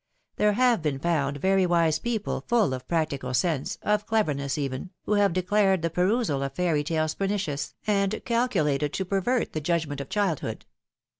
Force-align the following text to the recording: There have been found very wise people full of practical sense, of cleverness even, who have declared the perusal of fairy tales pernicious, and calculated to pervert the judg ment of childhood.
There 0.37 0.53
have 0.53 0.81
been 0.81 0.97
found 0.97 1.37
very 1.37 1.67
wise 1.67 1.99
people 1.99 2.43
full 2.47 2.73
of 2.73 2.87
practical 2.87 3.35
sense, 3.35 3.77
of 3.83 4.07
cleverness 4.07 4.57
even, 4.57 4.89
who 5.03 5.13
have 5.13 5.31
declared 5.31 5.83
the 5.83 5.91
perusal 5.91 6.41
of 6.41 6.53
fairy 6.53 6.83
tales 6.83 7.13
pernicious, 7.13 7.75
and 7.85 8.19
calculated 8.25 8.93
to 8.93 9.05
pervert 9.05 9.53
the 9.53 9.61
judg 9.61 9.85
ment 9.85 10.01
of 10.01 10.09
childhood. 10.09 10.65